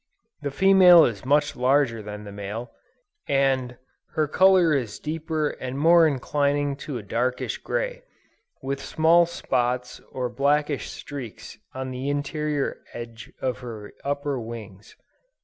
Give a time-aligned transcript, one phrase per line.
[0.41, 2.71] The female is much larger than the male,
[3.27, 3.77] and
[4.15, 8.01] "her color is deeper and more inclining to a darkish gray,
[8.63, 14.95] with small spots or blackish streaks on the interior edge of her upper wings."